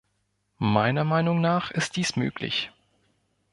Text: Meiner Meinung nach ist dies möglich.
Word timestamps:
Meiner 0.57 1.03
Meinung 1.03 1.41
nach 1.41 1.69
ist 1.69 1.95
dies 1.95 2.15
möglich. 2.15 2.71